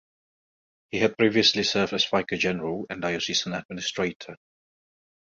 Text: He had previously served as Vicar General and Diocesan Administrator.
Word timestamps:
He 0.89 0.97
had 0.97 1.15
previously 1.15 1.61
served 1.61 1.93
as 1.93 2.07
Vicar 2.07 2.35
General 2.35 2.87
and 2.89 3.03
Diocesan 3.03 3.53
Administrator. 3.53 4.35